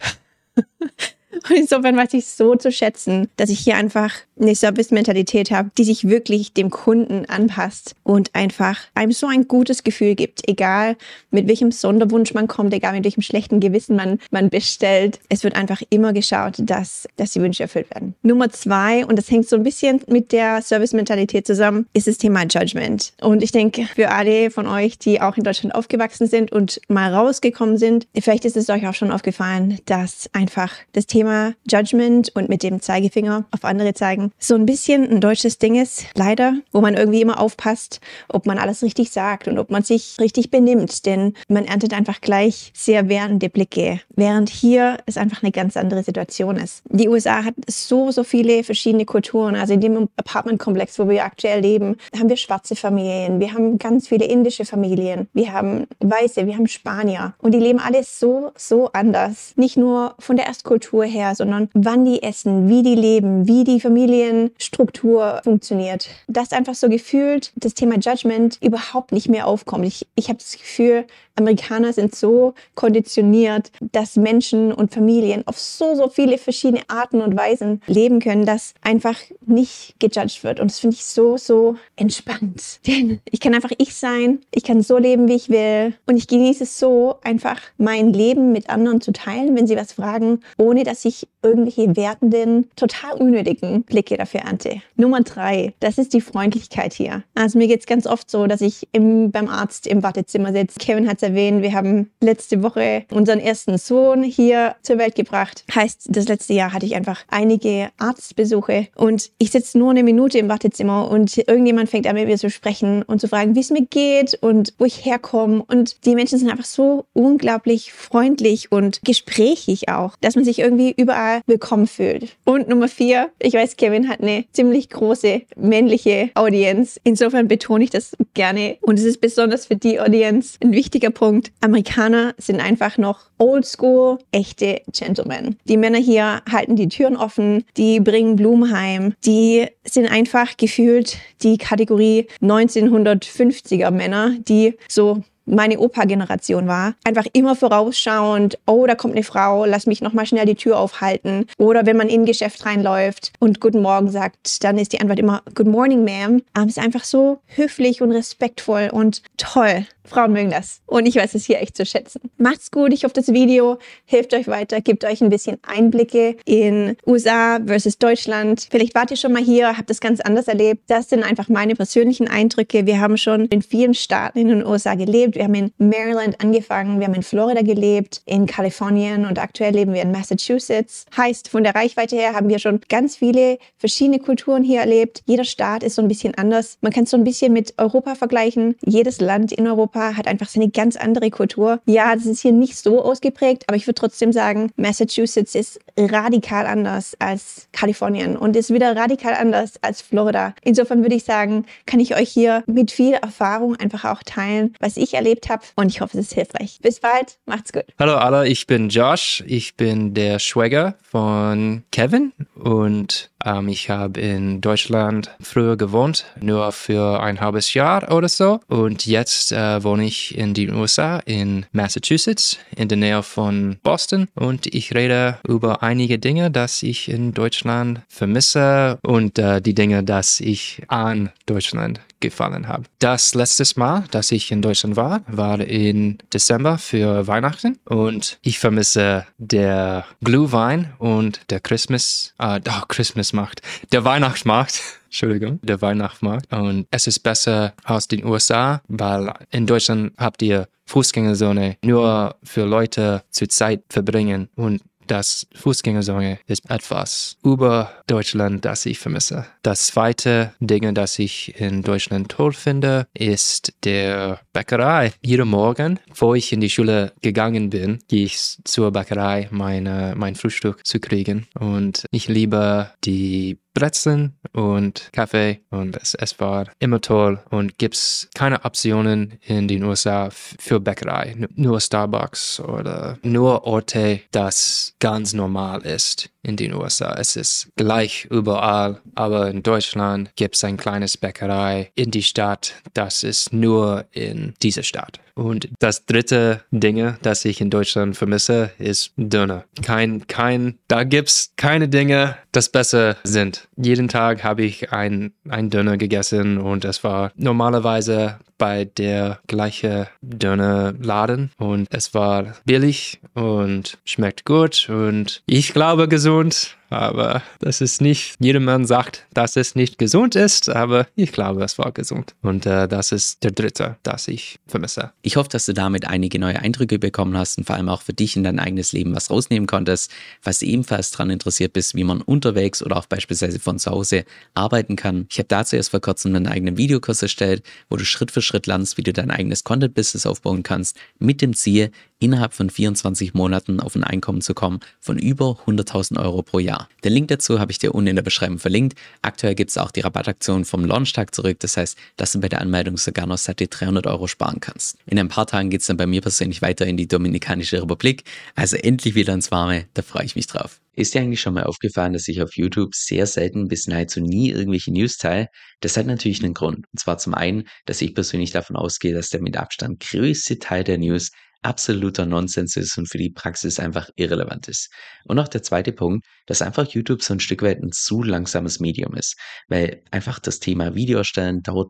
Und 1.49 1.55
insofern 1.55 1.97
weiß 1.97 2.13
ich 2.13 2.27
so 2.27 2.55
zu 2.55 2.71
schätzen, 2.71 3.29
dass 3.37 3.49
ich 3.49 3.59
hier 3.59 3.75
einfach 3.75 4.13
eine 4.39 4.55
Service-Mentalität 4.55 5.51
habe, 5.51 5.71
die 5.77 5.83
sich 5.83 6.07
wirklich 6.07 6.53
dem 6.53 6.69
Kunden 6.69 7.25
anpasst 7.25 7.95
und 8.03 8.33
einfach 8.33 8.79
einem 8.93 9.11
so 9.11 9.27
ein 9.27 9.47
gutes 9.47 9.83
Gefühl 9.83 10.15
gibt, 10.15 10.47
egal 10.47 10.95
mit 11.31 11.47
welchem 11.47 11.71
Sonderwunsch 11.71 12.33
man 12.33 12.47
kommt, 12.47 12.73
egal 12.73 12.93
mit 12.93 13.03
welchem 13.03 13.21
schlechten 13.21 13.59
Gewissen 13.59 13.95
man, 13.95 14.19
man 14.31 14.49
bestellt. 14.49 15.19
Es 15.29 15.43
wird 15.43 15.55
einfach 15.55 15.81
immer 15.89 16.13
geschaut, 16.13 16.55
dass, 16.59 17.07
dass 17.17 17.31
die 17.31 17.41
Wünsche 17.41 17.63
erfüllt 17.63 17.89
werden. 17.93 18.15
Nummer 18.21 18.49
zwei, 18.49 19.05
und 19.05 19.17
das 19.17 19.29
hängt 19.31 19.49
so 19.49 19.55
ein 19.55 19.63
bisschen 19.63 20.01
mit 20.07 20.31
der 20.31 20.61
Service-Mentalität 20.61 21.47
zusammen, 21.47 21.87
ist 21.93 22.07
das 22.07 22.17
Thema 22.17 22.43
Judgment. 22.43 23.13
Und 23.21 23.41
ich 23.43 23.51
denke, 23.51 23.85
für 23.95 24.11
alle 24.11 24.51
von 24.51 24.67
euch, 24.67 24.99
die 24.99 25.21
auch 25.21 25.37
in 25.37 25.43
Deutschland 25.43 25.73
aufgewachsen 25.73 26.27
sind 26.27 26.51
und 26.51 26.79
mal 26.87 27.13
rausgekommen 27.13 27.77
sind, 27.77 28.07
vielleicht 28.19 28.45
ist 28.45 28.57
es 28.57 28.69
euch 28.69 28.87
auch 28.87 28.93
schon 28.93 29.11
aufgefallen, 29.11 29.79
dass 29.85 30.29
einfach 30.33 30.71
das 30.93 31.07
Thema 31.07 31.26
Judgment 31.69 32.31
und 32.35 32.50
mit 32.50 32.63
dem 32.63 32.81
Zeigefinger 32.81 33.45
auf 33.51 33.63
andere 33.63 33.94
zeigen. 33.94 34.31
So 34.39 34.56
ein 34.56 34.65
bisschen 34.65 35.09
ein 35.09 35.21
deutsches 35.21 35.57
Ding 35.57 35.75
ist, 35.75 36.06
leider, 36.15 36.56
wo 36.71 36.81
man 36.81 36.95
irgendwie 36.95 37.21
immer 37.21 37.39
aufpasst, 37.39 38.00
ob 38.29 38.45
man 38.45 38.57
alles 38.57 38.83
richtig 38.83 39.12
sagt 39.12 39.47
und 39.47 39.59
ob 39.59 39.69
man 39.71 39.83
sich 39.83 40.18
richtig 40.19 40.51
benimmt, 40.51 41.06
denn 41.06 41.33
man 41.47 41.65
erntet 41.65 41.94
einfach 41.94 42.21
gleich 42.21 42.71
sehr 42.74 43.09
wehrende 43.09 43.50
Blicke, 43.50 44.01
während 44.15 44.50
hier 44.50 44.97
es 45.06 45.18
einfach 45.18 45.44
eine 45.44 45.51
ganz 45.51 45.77
andere 45.77 46.03
Situation 46.03 46.57
ist. 46.57 46.81
Die 46.89 47.09
USA 47.09 47.44
hat 47.44 47.56
so, 47.68 48.12
so 48.12 48.23
viele 48.23 48.63
verschiedene 48.63 49.06
Kulturen, 49.06 49.56
also 49.56 49.73
in 49.73 49.81
dem 49.81 50.09
Apartmentkomplex, 50.18 51.00
wo 51.00 51.09
wir 51.09 51.25
aktuell 51.25 51.62
leben, 51.62 51.97
haben 52.18 52.30
wir 52.30 52.38
schwarze 52.38 52.75
Familien, 52.75 53.39
wir 53.39 53.53
haben 53.53 53.77
ganz 53.77 54.07
viele 54.07 54.25
indische 54.25 54.65
Familien, 54.65 55.27
wir 55.33 55.53
haben 55.53 55.88
Weiße, 56.00 56.45
wir 56.45 56.56
haben 56.56 56.68
Spanier. 56.68 57.33
Und 57.39 57.53
die 57.53 57.59
leben 57.59 57.80
alles 57.80 58.19
so, 58.19 58.51
so 58.56 58.89
anders. 58.94 59.53
Nicht 59.56 59.77
nur 59.77 60.15
von 60.19 60.35
der 60.35 60.47
Erstkultur 60.47 61.06
her, 61.06 61.16
sondern 61.35 61.69
wann 61.73 62.05
die 62.05 62.23
essen, 62.23 62.69
wie 62.69 62.83
die 62.83 62.95
leben, 62.95 63.47
wie 63.47 63.63
die 63.63 63.79
Familie 63.79 63.97
Familienstruktur 64.07 65.41
funktioniert. 65.43 66.09
Dass 66.27 66.51
einfach 66.51 66.75
so 66.75 66.89
gefühlt 66.89 67.51
das 67.55 67.73
Thema 67.73 67.97
Judgment 67.97 68.57
überhaupt 68.61 69.11
nicht 69.11 69.29
mehr 69.29 69.47
aufkommt. 69.47 69.85
Ich, 69.85 70.07
ich 70.15 70.29
habe 70.29 70.39
das 70.39 70.53
Gefühl, 70.53 71.05
Amerikaner 71.37 71.93
sind 71.93 72.15
so 72.15 72.53
konditioniert, 72.75 73.71
dass 73.79 74.15
Menschen 74.15 74.71
und 74.71 74.93
Familien 74.93 75.45
auf 75.45 75.59
so, 75.59 75.95
so 75.95 76.09
viele 76.09 76.37
verschiedene 76.37 76.81
Arten 76.87 77.21
und 77.21 77.37
Weisen 77.37 77.81
leben 77.85 78.19
können, 78.19 78.45
dass 78.45 78.73
einfach 78.81 79.17
nicht 79.45 79.95
gejudged 79.99 80.43
wird. 80.43 80.59
Und 80.59 80.71
das 80.71 80.79
finde 80.79 80.95
ich 80.95 81.05
so, 81.05 81.37
so 81.37 81.75
entspannt. 81.95 82.79
Denn 82.87 83.19
ich 83.29 83.39
kann 83.39 83.53
einfach 83.53 83.71
ich 83.77 83.93
sein, 83.93 84.39
ich 84.51 84.63
kann 84.63 84.81
so 84.81 84.97
leben, 84.97 85.27
wie 85.27 85.35
ich 85.35 85.49
will. 85.49 85.93
Und 86.07 86.17
ich 86.17 86.27
genieße 86.27 86.63
es 86.63 86.79
so, 86.79 87.17
einfach 87.23 87.61
mein 87.77 88.13
Leben 88.13 88.51
mit 88.51 88.69
anderen 88.69 89.01
zu 89.01 89.11
teilen, 89.11 89.55
wenn 89.55 89.67
sie 89.67 89.77
was 89.77 89.93
fragen, 89.93 90.39
ohne 90.57 90.83
dass 90.83 91.05
ich 91.07 91.27
irgendwelche 91.47 91.95
wertenden, 91.95 92.69
total 92.75 93.13
unnötigen 93.17 93.83
Blicke 93.83 94.17
dafür 94.17 94.41
ernte. 94.41 94.81
Nummer 94.95 95.21
drei, 95.21 95.73
das 95.79 95.97
ist 95.97 96.13
die 96.13 96.21
Freundlichkeit 96.21 96.94
hier. 96.94 97.23
Also 97.35 97.57
mir 97.57 97.67
geht 97.67 97.81
es 97.81 97.85
ganz 97.85 98.07
oft 98.07 98.29
so, 98.29 98.47
dass 98.47 98.61
ich 98.61 98.88
im, 98.91 99.31
beim 99.31 99.47
Arzt 99.47 99.88
im 99.88 100.03
Wartezimmer 100.03 100.53
sitze. 100.53 100.79
Kevin 100.79 101.07
hat 101.07 101.21
erwähnen, 101.23 101.61
wir 101.61 101.73
haben 101.73 102.09
letzte 102.21 102.63
Woche 102.63 103.05
unseren 103.11 103.39
ersten 103.39 103.77
Sohn 103.77 104.23
hier 104.23 104.75
zur 104.81 104.97
Welt 104.97 105.15
gebracht. 105.15 105.63
Heißt, 105.73 106.07
das 106.09 106.27
letzte 106.27 106.53
Jahr 106.53 106.73
hatte 106.73 106.85
ich 106.85 106.95
einfach 106.95 107.23
einige 107.29 107.89
Arztbesuche 107.97 108.88
und 108.95 109.31
ich 109.38 109.51
sitze 109.51 109.77
nur 109.77 109.91
eine 109.91 110.03
Minute 110.03 110.38
im 110.38 110.49
Wartezimmer 110.49 111.09
und 111.09 111.38
irgendjemand 111.38 111.89
fängt 111.89 112.07
an 112.07 112.15
mit 112.15 112.27
mir 112.27 112.38
zu 112.38 112.49
sprechen 112.49 113.03
und 113.03 113.21
zu 113.21 113.27
fragen, 113.27 113.55
wie 113.55 113.59
es 113.59 113.69
mir 113.69 113.85
geht 113.85 114.38
und 114.41 114.73
wo 114.77 114.85
ich 114.85 115.05
herkomme. 115.05 115.63
Und 115.67 116.05
die 116.05 116.15
Menschen 116.15 116.39
sind 116.39 116.49
einfach 116.49 116.65
so 116.65 117.05
unglaublich 117.13 117.94
freundlich 117.94 118.71
und 118.71 119.01
gesprächig 119.04 119.89
auch, 119.89 120.16
dass 120.21 120.35
man 120.35 120.45
sich 120.45 120.59
irgendwie 120.59 120.94
überall 120.95 121.36
willkommen 121.45 121.87
fühlt. 121.87 122.35
Und 122.44 122.67
Nummer 122.67 122.87
vier, 122.87 123.29
ich 123.39 123.53
weiß, 123.53 123.77
Kevin 123.77 124.09
hat 124.09 124.21
eine 124.21 124.45
ziemlich 124.51 124.89
große 124.89 125.41
männliche 125.56 126.31
Audience. 126.33 126.99
Insofern 127.03 127.47
betone 127.47 127.83
ich 127.83 127.89
das 127.89 128.15
gerne. 128.33 128.77
Und 128.81 128.97
es 128.99 129.06
ist 129.06 129.21
besonders 129.21 129.67
für 129.67 129.75
die 129.75 129.99
Audience 129.99 130.57
ein 130.63 130.71
wichtiger 130.71 131.11
Punkt. 131.11 131.51
Amerikaner 131.61 132.33
sind 132.37 132.59
einfach 132.59 132.97
noch 132.97 133.27
oldschool, 133.37 134.17
echte 134.31 134.81
Gentlemen. 134.91 135.57
Die 135.65 135.77
Männer 135.77 135.99
hier 135.99 136.41
halten 136.51 136.75
die 136.75 136.87
Türen 136.87 137.17
offen, 137.17 137.65
die 137.77 137.99
bringen 137.99 138.35
Blumen 138.35 138.71
heim, 138.71 139.13
die 139.25 139.67
sind 139.83 140.07
einfach 140.07 140.57
gefühlt 140.57 141.17
die 141.44 141.57
Kategorie 141.57 142.27
1950er 142.41 143.91
Männer, 143.91 144.35
die 144.39 144.75
so 144.87 145.23
meine 145.47 145.80
Opa-Generation 145.80 146.68
war. 146.68 146.94
Einfach 147.04 147.25
immer 147.33 147.56
vorausschauend, 147.56 148.59
oh, 148.66 148.85
da 148.85 148.95
kommt 148.95 149.16
eine 149.16 149.23
Frau, 149.23 149.66
lass 149.66 149.87
mich 149.87 150.01
nochmal 150.01 150.25
schnell 150.25 150.45
die 150.45 150.56
Tür 150.56 150.77
aufhalten. 150.77 151.47
Oder 151.57 151.85
wenn 151.85 151.97
man 151.97 152.09
in 152.09 152.21
ein 152.21 152.25
Geschäft 152.25 152.66
reinläuft 152.66 153.31
und 153.39 153.59
Guten 153.59 153.81
Morgen 153.81 154.09
sagt, 154.09 154.63
dann 154.63 154.77
ist 154.77 154.94
die 154.94 154.99
Antwort 154.99 155.19
immer 155.19 155.42
Good 155.56 155.68
Morning, 155.68 156.06
Ma'am. 156.06 156.44
Aber 156.54 156.66
es 156.66 156.77
ist 156.77 156.83
einfach 156.83 157.04
so 157.04 157.39
höflich 157.47 158.01
und 158.01 158.11
respektvoll 158.11 158.89
und 158.92 159.23
toll. 159.37 159.85
Frauen 160.07 160.31
mögen 160.31 160.49
das. 160.49 160.81
Und 160.85 161.06
ich 161.06 161.16
weiß 161.16 161.35
es 161.35 161.45
hier 161.45 161.61
echt 161.61 161.75
zu 161.75 161.85
schätzen. 161.85 162.21
Macht's 162.37 162.71
gut. 162.71 162.94
Ich 162.94 163.04
hoffe, 163.04 163.13
das 163.13 163.27
Video 163.27 163.77
hilft 164.06 164.33
euch 164.33 164.47
weiter, 164.47 164.81
gibt 164.81 165.04
euch 165.04 165.21
ein 165.21 165.30
bisschen 165.30 165.57
Einblicke 165.63 166.37
in 166.45 166.95
USA 167.06 167.59
versus 167.66 167.97
Deutschland. 167.97 168.68
Vielleicht 168.71 168.95
wart 168.95 169.11
ihr 169.11 169.18
schon 169.18 169.33
mal 169.33 169.44
hier, 169.44 169.77
habt 169.77 169.89
das 169.89 169.99
ganz 169.99 170.21
anders 170.21 170.47
erlebt. 170.47 170.83
Das 170.87 171.09
sind 171.09 171.23
einfach 171.23 171.49
meine 171.49 171.75
persönlichen 171.75 172.27
Eindrücke. 172.27 172.85
Wir 172.85 172.99
haben 172.99 173.18
schon 173.18 173.45
in 173.47 173.61
vielen 173.61 173.94
Staaten 173.94 174.39
in 174.39 174.47
den 174.47 174.66
USA 174.66 174.95
gelebt. 174.95 175.36
Wir 175.37 175.44
haben 175.44 175.53
in 175.53 175.71
Maryland 175.77 176.41
angefangen, 176.41 176.99
wir 176.99 177.06
haben 177.06 177.13
in 177.13 177.21
Florida 177.21 177.61
gelebt, 177.61 178.23
in 178.25 178.47
Kalifornien 178.47 179.27
und 179.27 179.37
aktuell 179.37 179.71
leben 179.71 179.94
wir 179.94 180.01
in 180.01 180.11
Massachusetts. 180.11 181.06
Heißt, 181.15 181.49
von 181.49 181.63
der 181.63 181.75
Reichweite 181.75 182.15
her 182.15 182.33
haben 182.33 182.49
wir 182.49 182.57
schon 182.57 182.81
ganz 182.89 183.17
viele 183.17 183.59
verschiedene 183.77 184.17
Kulturen 184.17 184.63
hier 184.63 184.79
erlebt. 184.79 185.21
Jeder 185.27 185.44
Staat 185.44 185.83
ist 185.83 185.94
so 185.94 186.01
ein 186.01 186.07
bisschen 186.07 186.33
anders. 186.33 186.79
Man 186.81 186.91
kann 186.91 187.03
es 187.03 187.11
so 187.11 187.17
ein 187.17 187.23
bisschen 187.23 187.53
mit 187.53 187.75
Europa 187.77 188.15
vergleichen. 188.15 188.77
Jedes 188.83 189.21
Land 189.21 189.51
in 189.51 189.67
Europa 189.67 190.17
hat 190.17 190.25
einfach 190.25 190.49
seine 190.49 190.69
ganz 190.69 190.95
andere 190.95 191.29
Kultur. 191.29 191.81
Ja, 191.85 192.15
das 192.15 192.25
ist 192.25 192.41
hier 192.41 192.51
nicht 192.51 192.75
so 192.75 193.03
ausgeprägt, 193.03 193.65
aber 193.67 193.77
ich 193.77 193.85
würde 193.85 193.99
trotzdem 193.99 194.33
sagen, 194.33 194.71
Massachusetts 194.75 195.53
ist 195.53 195.79
radikal 195.95 196.65
anders 196.65 197.15
als 197.19 197.67
Kalifornien 197.73 198.37
und 198.37 198.56
ist 198.56 198.73
wieder 198.73 198.95
radikal 198.95 199.35
anders 199.35 199.73
als 199.83 200.01
Florida. 200.01 200.56
Insofern 200.63 201.03
würde 201.03 201.15
ich 201.15 201.25
sagen, 201.25 201.65
kann 201.85 201.99
ich 201.99 202.15
euch 202.15 202.29
hier 202.29 202.63
mit 202.65 202.89
viel 202.89 203.13
Erfahrung 203.13 203.75
einfach 203.75 204.03
auch 204.06 204.23
teilen, 204.23 204.73
was 204.79 204.97
ich 204.97 205.13
erlebt 205.13 205.26
habe 205.49 205.63
und 205.75 205.87
ich 205.87 206.01
hoffe, 206.01 206.17
es 206.17 206.27
ist 206.27 206.33
hilfreich. 206.33 206.79
Bis 206.81 206.99
bald, 206.99 207.37
macht's 207.45 207.73
gut. 207.73 207.85
Hallo 207.99 208.15
alle, 208.15 208.47
ich 208.47 208.67
bin 208.67 208.89
Josh, 208.89 209.43
ich 209.45 209.75
bin 209.75 210.13
der 210.13 210.39
Schwäger 210.39 210.95
von 211.03 211.83
Kevin. 211.91 212.33
Und 212.55 213.29
ähm, 213.45 213.67
ich 213.67 213.89
habe 213.89 214.19
in 214.19 214.61
Deutschland 214.61 215.31
früher 215.41 215.77
gewohnt, 215.77 216.25
nur 216.39 216.71
für 216.71 217.21
ein 217.21 217.39
halbes 217.39 217.73
Jahr 217.73 218.11
oder 218.11 218.29
so. 218.29 218.59
Und 218.67 219.05
jetzt 219.05 219.51
äh, 219.51 219.83
wohne 219.83 220.05
ich 220.05 220.37
in 220.37 220.53
den 220.53 220.73
USA, 220.73 221.19
in 221.25 221.65
Massachusetts, 221.71 222.57
in 222.75 222.87
der 222.87 222.97
Nähe 222.97 223.23
von 223.23 223.77
Boston. 223.83 224.27
Und 224.35 224.67
ich 224.67 224.93
rede 224.93 225.39
über 225.47 225.83
einige 225.83 226.19
Dinge, 226.19 226.51
dass 226.51 226.83
ich 226.83 227.09
in 227.09 227.33
Deutschland 227.33 228.01
vermisse 228.07 228.99
und 229.03 229.37
äh, 229.39 229.61
die 229.61 229.75
Dinge, 229.75 230.03
dass 230.03 230.39
ich 230.39 230.81
an 230.87 231.31
Deutschland 231.45 232.01
gefallen 232.19 232.68
habe. 232.68 232.83
Das 233.00 233.36
letzte 233.36 233.68
Mal, 233.80 234.06
dass 234.12 234.31
ich 234.31 234.52
in 234.52 234.62
Deutschland 234.62 234.95
war, 234.95 235.21
war 235.28 235.59
in 235.59 236.18
Dezember 236.33 236.78
für 236.78 237.28
Weihnachten 237.28 237.80
und 237.86 238.40
ich 238.42 238.59
vermisse 238.59 239.26
der 239.38 240.06
Glühwein 240.24 240.94
und 241.00 241.42
der 241.50 241.59
Christmas, 241.59 242.33
äh, 242.40 242.59
oh, 242.68 242.86
Christmasmarkt, 242.88 243.62
der 243.92 244.04
Weihnachtsmarkt. 244.04 244.81
Entschuldigung, 245.06 245.59
der 245.64 245.81
Weihnachtsmarkt. 245.81 246.52
Und 246.52 246.86
es 246.92 247.07
ist 247.07 247.19
besser 247.19 247.74
aus 247.86 248.07
den 248.07 248.26
USA, 248.26 248.81
weil 248.90 249.33
in 249.52 249.66
Deutschland 249.66 250.14
habt 250.18 250.42
ihr 250.42 250.68
Fußgängerzone 250.86 251.78
nur 251.81 252.36
für 252.44 252.66
Leute 252.66 253.24
zur 253.31 253.50
Zeit 253.50 253.83
verbringen 253.90 254.50
und 254.56 254.81
das 255.07 255.47
Fußgängerzone 255.56 256.40
ist 256.47 256.69
etwas 256.69 257.37
über 257.44 257.92
Deutschland, 258.07 258.66
das 258.66 258.85
ich 258.85 258.99
vermisse. 258.99 259.45
Das 259.64 259.87
zweite 259.87 260.54
Ding, 260.59 260.94
das 260.94 261.19
ich 261.19 261.59
in 261.59 261.81
Deutschland 261.81 262.30
toll 262.30 262.54
finde, 262.54 263.07
ist 263.14 263.73
der 263.83 264.40
Bäckerei. 264.54 265.14
Jeden 265.21 265.47
Morgen, 265.47 265.99
bevor 266.09 266.35
ich 266.35 266.52
in 266.54 266.61
die 266.61 266.69
Schule 266.69 267.14
gegangen 267.21 267.69
bin, 267.69 267.99
gehe 268.07 268.26
ich 268.26 268.57
zur 268.64 268.92
Bäckerei 268.92 269.47
meine, 269.52 270.14
mein 270.16 270.35
Frühstück 270.35 270.85
zu 270.85 270.99
kriegen. 270.99 271.47
Und 271.59 272.06
ich 272.11 272.28
liebe 272.28 272.92
die 273.04 273.57
Brezeln 273.77 274.33
und 274.53 275.09
Kaffee 275.13 275.59
und 275.69 275.97
es, 275.97 276.15
es 276.15 276.39
war 276.39 276.65
immer 276.79 276.99
toll 276.99 277.39
und 277.51 277.77
gibt 277.77 277.93
es 277.93 278.27
keine 278.33 278.65
Optionen 278.65 279.37
in 279.45 279.67
den 279.67 279.83
USA 279.83 280.29
für 280.31 280.79
Bäckerei, 280.79 281.35
nur 281.53 281.79
Starbucks 281.79 282.59
oder 282.59 283.19
nur 283.21 283.65
Orte, 283.65 284.21
das 284.31 284.95
ganz 284.99 285.33
normal 285.33 285.81
ist 285.83 286.31
in 286.47 286.56
den 286.56 286.73
USA. 286.73 287.13
Es 287.18 287.35
ist 287.35 287.69
gleich 287.75 288.25
überall, 288.31 289.01
aber 289.16 289.49
in 289.49 289.63
Deutschland 289.63 290.31
gibt 290.35 290.56
es 290.56 290.63
ein 290.63 290.77
kleines 290.77 291.18
Bäckerei 291.18 291.92
in 291.95 292.11
die 292.11 292.23
Stadt, 292.23 292.73
das 292.94 293.23
ist 293.23 293.54
nur 293.54 294.06
in 294.11 294.54
dieser 294.61 294.83
Stadt. 294.83 295.19
Und 295.37 295.69
das 295.77 296.06
dritte 296.07 296.61
Dinge, 296.71 297.19
das 297.21 297.45
ich 297.45 297.61
in 297.61 297.69
Deutschland 297.69 298.18
vermisse, 298.18 298.71
ist 298.80 299.11
Döner. 299.18 299.66
Kein, 299.83 300.25
kein, 300.25 300.80
da 300.87 301.04
gibt's 301.04 301.54
keine 301.57 301.87
Dinge, 301.87 302.37
das 302.51 302.69
besser 302.69 303.18
sind. 303.23 303.68
Jeden 303.75 304.07
Tag 304.07 304.44
habe 304.44 304.63
ich 304.63 304.92
ein, 304.92 305.33
ein 305.47 305.69
Döner 305.69 305.97
gegessen 305.97 306.57
und 306.57 306.85
es 306.85 307.04
war 307.04 307.31
normalerweise 307.35 308.39
bei 308.57 308.85
der 308.85 309.40
gleiche 309.47 310.07
Dönerladen 310.21 311.52
und 311.57 311.87
es 311.92 312.14
war 312.14 312.56
billig 312.66 313.19
und 313.33 313.97
schmeckt 314.06 314.45
gut 314.45 314.90
und 314.90 315.44
ich 315.45 315.73
glaube 315.73 316.07
gesund 316.07 316.78
aber 316.89 317.44
das 317.59 317.81
ist 317.81 318.01
nicht, 318.01 318.35
jedermann 318.39 318.85
sagt, 318.85 319.25
dass 319.33 319.56
es 319.56 319.75
nicht 319.75 319.97
gesund 319.97 320.35
ist, 320.35 320.69
aber 320.69 321.07
ich 321.15 321.31
glaube, 321.31 321.63
es 321.63 321.77
war 321.77 321.91
gesund. 321.91 322.35
Und 322.41 322.65
äh, 322.65 322.87
das 322.87 323.11
ist 323.11 323.44
der 323.44 323.51
dritte, 323.51 323.97
das 324.03 324.27
ich 324.27 324.59
vermisse. 324.67 325.11
Ich 325.21 325.35
hoffe, 325.35 325.49
dass 325.49 325.65
du 325.65 325.73
damit 325.73 326.07
einige 326.07 326.39
neue 326.39 326.59
Eindrücke 326.59 326.99
bekommen 326.99 327.37
hast 327.37 327.57
und 327.57 327.65
vor 327.65 327.75
allem 327.75 327.89
auch 327.89 328.01
für 328.01 328.13
dich 328.13 328.35
in 328.35 328.44
dein 328.44 328.59
eigenes 328.59 328.94
Leben 328.94 329.13
was 329.15 329.29
rausnehmen 329.29 329.67
konntest, 329.67 330.11
was 330.44 330.59
du 330.59 330.65
ebenfalls 330.65 331.11
daran 331.11 331.29
interessiert 331.29 331.73
bist, 331.73 331.95
wie 331.95 332.03
man 332.03 332.21
unterwegs 332.21 332.81
oder 332.81 332.97
auch 332.97 333.06
beispielsweise 333.06 333.59
von 333.59 333.79
zu 333.79 333.91
Hause 333.91 334.25
arbeiten 334.53 334.95
kann. 334.95 335.27
Ich 335.29 335.39
habe 335.39 335.47
dazu 335.47 335.75
erst 335.75 335.91
vor 335.91 336.01
kurzem 336.01 336.35
einen 336.35 336.47
eigenen 336.47 336.77
Videokurs 336.77 337.21
erstellt, 337.21 337.63
wo 337.89 337.97
du 337.97 338.06
Schritt 338.06 338.31
für 338.31 338.41
Schritt 338.41 338.67
lernst, 338.67 338.97
wie 338.97 339.03
du 339.03 339.13
dein 339.13 339.31
eigenes 339.31 339.63
Content-Business 339.63 340.25
aufbauen 340.25 340.63
kannst, 340.63 340.97
mit 341.19 341.41
dem 341.41 341.53
Ziel, 341.53 341.91
innerhalb 342.19 342.54
von 342.54 342.69
24 342.69 343.33
Monaten 343.33 343.80
auf 343.80 343.95
ein 343.95 344.04
Einkommen 344.04 344.42
zu 344.42 344.54
kommen 344.54 344.80
von 345.00 345.19
über 345.19 345.57
100.000 345.66 346.19
Euro 346.21 346.42
pro 346.42 346.59
Jahr. 346.59 346.90
Den 347.04 347.14
Link 347.14 347.28
dazu 347.28 347.59
habe 347.59 347.71
ich 347.71 347.80
dir 347.80 347.94
unten 347.94 348.07
in 348.07 348.16
der 348.16 348.24
Beschreibung 348.24 348.59
verlinkt. 348.59 348.97
Aktuell 349.21 349.56
gibt 349.56 349.69
es 349.69 349.78
auch 349.78 349.92
die 349.92 350.02
Rabattaktion 350.02 350.66
vom 350.66 350.86
Launchtag 350.86 351.33
zurück. 351.33 351.59
Das 351.59 351.78
heißt, 351.78 351.97
dass 352.16 352.31
du 352.31 352.40
bei 352.40 352.50
der 352.50 352.62
Anmeldung 352.62 352.97
sogar 352.97 353.28
noch 353.28 353.38
satte 353.38 353.68
300 353.68 354.07
Euro 354.07 354.28
sparen 354.28 354.59
kannst. 354.59 354.97
In 355.06 355.19
ein 355.19 355.30
paar 355.30 355.47
Tagen 355.47 355.69
geht 355.69 355.81
es 355.81 355.88
dann 355.88 355.97
bei 355.97 356.07
mir 356.07 356.21
persönlich 356.21 356.62
weiter 356.62 356.86
in 356.86 356.97
die 356.97 357.07
Dominikanische 357.07 357.81
Republik. 357.81 358.24
Also 358.56 358.78
endlich 358.78 359.16
wieder 359.16 359.33
ins 359.33 359.52
Warme. 359.52 359.86
Da 359.94 360.02
freue 360.02 360.26
ich 360.26 360.36
mich 360.36 360.47
drauf. 360.47 360.80
Ist 360.97 361.14
dir 361.14 361.21
eigentlich 361.21 361.42
schon 361.42 361.54
mal 361.54 361.66
aufgefallen, 361.66 362.14
dass 362.14 362.28
ich 362.28 362.42
auf 362.42 362.57
YouTube 362.57 362.95
sehr 362.95 363.28
selten 363.28 363.68
bis 363.68 363.86
nahezu 363.86 364.19
nie 364.19 364.50
irgendwelche 364.50 364.92
News 364.92 365.18
teile? 365.18 365.47
Das 365.80 365.95
hat 365.95 366.07
natürlich 366.07 366.44
einen 366.44 366.56
Grund. 366.56 366.86
Und 366.92 367.00
zwar 367.00 367.19
zum 367.19 367.36
einen, 367.36 367.66
dass 367.86 368.02
ich 368.02 368.16
persönlich 368.16 368.50
davon 368.50 368.76
ausgehe, 368.76 369.14
dass 369.14 369.30
der 369.30 369.44
mit 369.44 369.57
Abstand 369.57 370.00
größte 370.00 370.57
Teil 370.57 370.83
der 370.83 370.97
News 370.97 371.30
absoluter 371.68 372.26
Nonsens 372.26 372.78
ist 372.78 372.97
und 372.97 373.09
für 373.09 373.18
die 373.18 373.30
Praxis 373.30 373.80
einfach 373.80 374.09
irrelevant 374.16 374.69
ist. 374.69 374.90
Und 375.26 375.38
auch 375.38 375.50
der 375.50 375.64
zweite 375.64 375.92
Punkt, 375.92 376.26
dass 376.45 376.62
einfach 376.62 376.88
YouTube 376.88 377.21
so 377.21 377.33
ein 377.33 377.42
Stück 377.42 377.62
weit 377.62 377.83
ein 377.83 377.92
zu 377.92 378.24
langsames 378.24 378.80
Medium 378.80 379.16
ist, 379.16 379.36
weil 379.68 380.02
einfach 380.09 380.40
das 380.40 380.59
Thema 380.59 380.95
Video 380.95 381.18
erstellen 381.18 381.62
dauert 381.62 381.90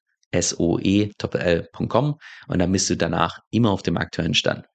soe.com 0.33 2.19
und 2.47 2.59
dann 2.59 2.71
bist 2.71 2.89
du 2.89 2.97
danach 2.97 3.41
immer 3.51 3.71
auf 3.71 3.83
dem 3.83 3.97
aktuellen 3.97 4.33
Stand. 4.33 4.65